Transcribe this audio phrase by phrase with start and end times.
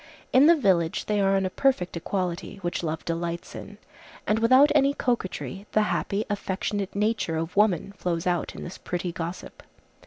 [0.33, 3.77] In the village they are on a perfect equality, which love delights in,
[4.25, 9.11] and without any coquetry the happy, affectionate nature of woman flows out in this pretty
[9.11, 9.61] gossip.